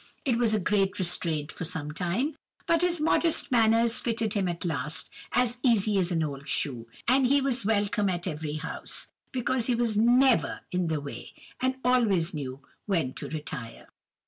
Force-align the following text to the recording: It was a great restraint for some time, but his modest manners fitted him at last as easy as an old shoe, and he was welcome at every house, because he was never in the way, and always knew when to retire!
It 0.25 0.39
was 0.39 0.55
a 0.55 0.59
great 0.59 0.97
restraint 0.97 1.51
for 1.51 1.63
some 1.63 1.91
time, 1.91 2.35
but 2.65 2.81
his 2.81 2.99
modest 2.99 3.51
manners 3.51 3.99
fitted 3.99 4.33
him 4.33 4.47
at 4.47 4.65
last 4.65 5.11
as 5.31 5.59
easy 5.61 5.99
as 5.99 6.11
an 6.11 6.23
old 6.23 6.47
shoe, 6.47 6.87
and 7.07 7.27
he 7.27 7.39
was 7.39 7.65
welcome 7.67 8.09
at 8.09 8.25
every 8.25 8.53
house, 8.55 9.11
because 9.31 9.67
he 9.67 9.75
was 9.75 9.97
never 9.97 10.61
in 10.71 10.87
the 10.87 10.99
way, 10.99 11.33
and 11.61 11.75
always 11.85 12.33
knew 12.33 12.61
when 12.87 13.13
to 13.13 13.29
retire! 13.29 13.89